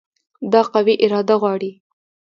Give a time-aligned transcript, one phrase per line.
[0.51, 1.71] دا قوي اراده غواړي.